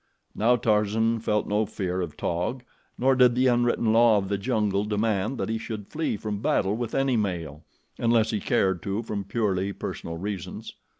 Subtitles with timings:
[0.33, 2.63] Now Tarzan felt no fear of Taug,
[2.97, 6.75] nor did the unwritten law of the jungle demand that he should flee from battle
[6.75, 7.63] with any male,
[7.99, 10.73] unless he cared to from purely personal reasons.